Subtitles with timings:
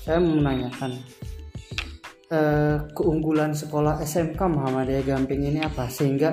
[0.00, 0.96] saya menanyakan
[2.32, 6.32] eh, keunggulan sekolah SMK Muhammadiyah Gamping ini apa sehingga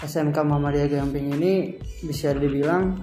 [0.00, 1.76] SMK Muhammadiyah Gamping ini
[2.06, 2.96] bisa dibilang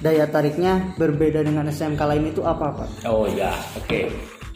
[0.00, 2.88] daya tariknya berbeda dengan SMK lain itu apa Pak?
[3.08, 4.10] Oh ya, oke.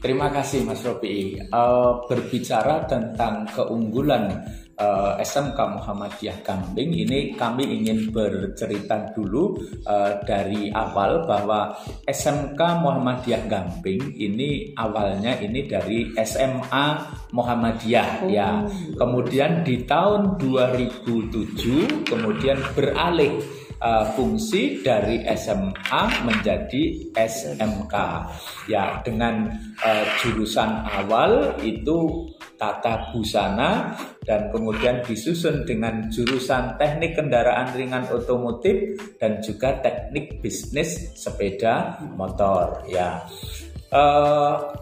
[0.04, 1.40] Terima kasih Mas Robi.
[1.48, 4.36] Uh, berbicara tentang keunggulan
[4.78, 11.74] uh, eh, SMK Muhammadiyah Gamping ini kami ingin bercerita dulu uh, dari awal bahwa
[12.06, 16.86] SMK Muhammadiyah Gamping ini awalnya ini dari SMA
[17.34, 18.30] Muhammadiyah oh.
[18.30, 18.62] ya.
[18.94, 26.82] Kemudian di tahun 2007 kemudian beralih uh, fungsi dari SMA menjadi
[27.14, 27.94] SMK.
[28.70, 29.50] Ya, dengan
[29.82, 38.94] uh, jurusan awal itu tata busana dan kemudian disusun dengan jurusan teknik kendaraan ringan otomotif
[39.18, 43.20] dan juga teknik bisnis sepeda motor ya.
[43.94, 44.74] Uh,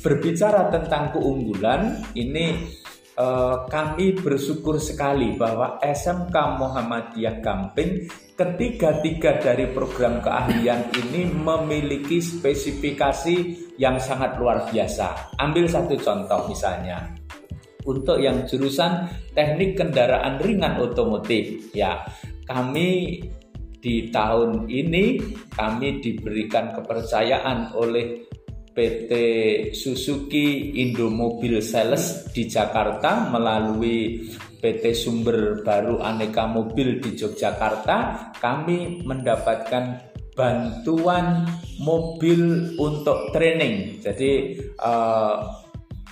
[0.00, 2.56] berbicara tentang keunggulan ini
[3.16, 13.36] uh, kami bersyukur sekali bahwa SMK Muhammadiyah Gamping ketiga-tiga dari program keahlian ini memiliki spesifikasi
[13.80, 15.36] yang sangat luar biasa.
[15.40, 17.16] Ambil satu contoh misalnya.
[17.80, 22.04] Untuk yang jurusan teknik kendaraan ringan otomotif, ya
[22.44, 23.16] kami
[23.80, 25.16] di tahun ini
[25.48, 28.28] kami diberikan kepercayaan oleh
[28.70, 29.12] PT
[29.74, 40.12] Suzuki Indomobil Sales di Jakarta melalui PT Sumber Baru Aneka Mobil di Yogyakarta kami mendapatkan
[40.36, 41.48] bantuan
[41.80, 44.00] mobil untuk training.
[44.00, 45.36] Jadi uh,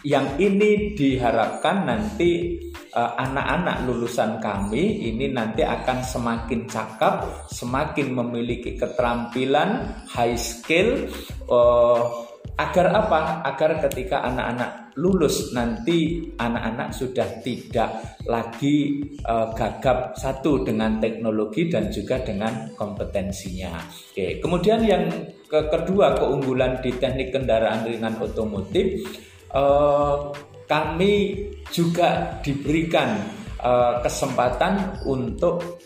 [0.06, 8.78] yang ini diharapkan nanti eh, anak-anak lulusan kami ini nanti akan semakin cakap, semakin memiliki
[8.78, 11.10] keterampilan high skill
[11.50, 12.27] uh,
[12.58, 13.46] Agar apa?
[13.46, 21.86] Agar ketika anak-anak lulus nanti anak-anak sudah tidak lagi uh, gagap satu dengan teknologi dan
[21.94, 23.78] juga dengan kompetensinya.
[24.10, 25.06] Oke, kemudian yang
[25.46, 29.06] ke kedua keunggulan di teknik kendaraan ringan otomotif
[29.54, 30.34] uh,
[30.66, 33.22] kami juga diberikan
[33.62, 35.80] uh, kesempatan untuk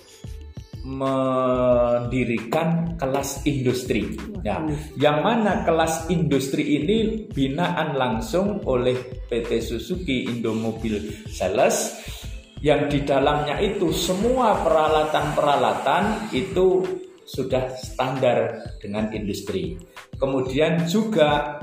[0.82, 4.19] mendirikan kelas industri.
[4.43, 4.59] Ya,
[4.98, 12.03] yang mana kelas industri ini binaan langsung oleh PT Suzuki Indomobil Sales
[12.62, 16.82] yang di dalamnya itu semua peralatan-peralatan itu
[17.26, 19.78] sudah standar dengan industri.
[20.19, 21.59] Kemudian juga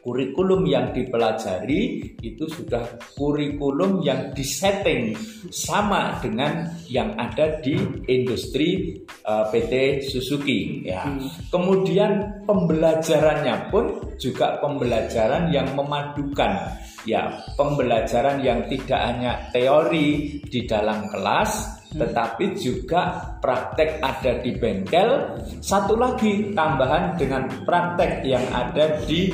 [0.00, 5.12] kurikulum yang dipelajari itu sudah kurikulum yang disetting
[5.52, 7.76] sama dengan yang ada di
[8.08, 9.72] industri uh, eh, PT
[10.08, 11.04] Suzuki ya.
[11.04, 11.28] Hmm.
[11.52, 21.08] Kemudian pembelajarannya pun juga pembelajaran yang memadukan ya, pembelajaran yang tidak hanya teori di dalam
[21.12, 21.79] kelas.
[21.90, 25.40] Tetapi juga praktek ada di bengkel.
[25.58, 29.30] Satu lagi tambahan dengan praktek yang ada di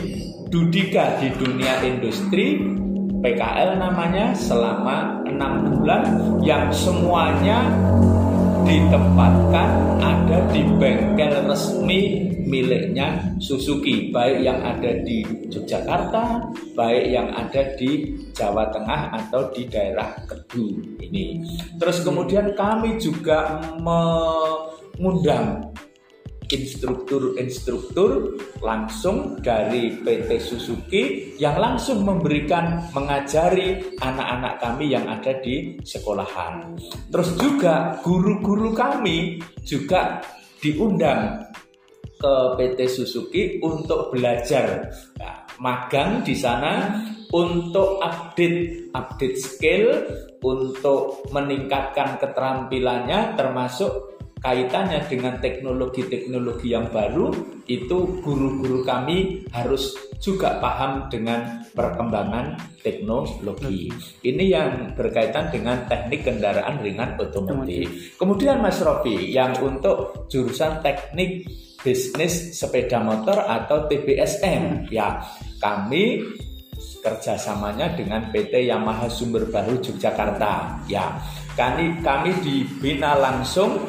[0.46, 2.62] Dudika di dunia industri
[3.18, 6.02] PKL namanya selama enam bulan
[6.38, 7.66] yang semuanya
[8.66, 17.62] ditempatkan ada di bengkel resmi miliknya Suzuki baik yang ada di Yogyakarta baik yang ada
[17.78, 21.46] di Jawa Tengah atau di daerah Kedu ini.
[21.78, 25.70] Terus kemudian kami juga mengundang
[26.46, 31.02] instruktur-instruktur langsung dari PT Suzuki
[31.38, 36.78] yang langsung memberikan mengajari anak-anak kami yang ada di sekolahan.
[37.10, 40.22] Terus juga guru-guru kami juga
[40.62, 41.46] diundang
[42.16, 44.88] ke PT Suzuki untuk belajar
[45.20, 46.96] nah, magang di sana
[47.28, 49.84] untuk update update skill
[50.40, 57.32] untuk meningkatkan keterampilannya termasuk kaitannya dengan teknologi-teknologi yang baru
[57.64, 63.92] itu guru-guru kami harus juga paham dengan perkembangan teknologi.
[64.24, 68.16] Ini yang berkaitan dengan teknik kendaraan ringan otomotif.
[68.16, 71.44] Kemudian Mas Rofi yang untuk jurusan teknik
[71.80, 75.22] bisnis sepeda motor atau TBSM ya
[75.62, 76.24] kami
[77.04, 80.82] kerjasamanya dengan PT Yamaha Sumber Baru Yogyakarta.
[80.90, 81.14] Ya
[81.54, 83.86] kami kami dibina langsung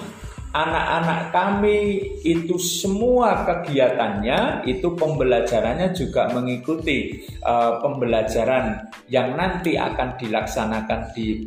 [0.58, 1.78] anak-anak kami
[2.26, 11.46] itu semua kegiatannya itu pembelajarannya juga mengikuti uh, pembelajaran yang nanti akan dilaksanakan di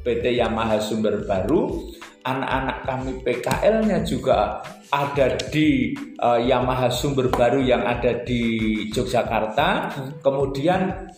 [0.00, 1.92] PT Yamaha Sumber Baru
[2.24, 4.60] anak-anak kami PKL-nya juga
[4.90, 8.42] ada di uh, Yamaha Sumber Baru yang ada di
[8.90, 9.68] Yogyakarta.
[9.94, 10.10] Hmm.
[10.20, 11.12] Kemudian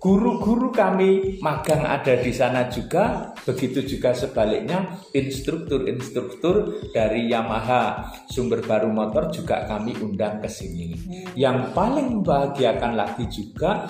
[0.00, 3.29] guru-guru kami magang ada di sana juga.
[3.48, 10.92] Begitu juga sebaliknya instruktur-instruktur dari Yamaha Sumber Baru Motor juga kami undang ke sini.
[11.32, 13.88] Yang paling membahagiakan lagi juga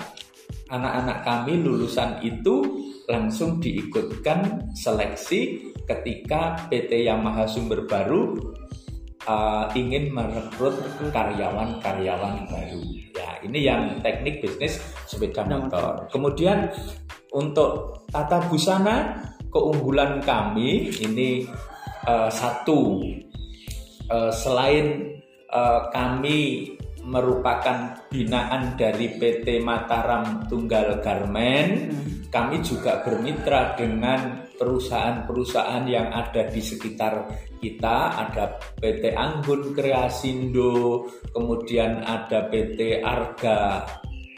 [0.71, 8.55] anak-anak kami lulusan itu langsung diikutkan seleksi ketika PT Yamaha Sumber Baru
[9.27, 10.79] uh, ingin merekrut
[11.11, 12.83] karyawan-karyawan baru.
[13.11, 16.07] Ya, ini yang teknik bisnis sepeda motor.
[16.07, 16.71] Kemudian
[17.35, 19.19] untuk tata busana
[19.51, 21.45] keunggulan kami ini
[22.07, 23.03] uh, satu
[24.07, 25.19] uh, selain
[25.51, 26.71] uh, kami
[27.01, 31.69] merupakan binaan dari PT Mataram Tunggal Garmen.
[31.89, 32.09] Hmm.
[32.31, 37.27] Kami juga bermitra dengan perusahaan-perusahaan yang ada di sekitar
[37.59, 38.15] kita.
[38.15, 43.83] Ada PT Anggun Kreasindo, kemudian ada PT Arga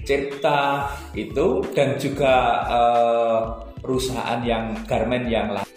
[0.04, 2.36] Cipta itu dan juga
[2.68, 3.40] uh,
[3.84, 5.73] perusahaan yang garmen yang lain.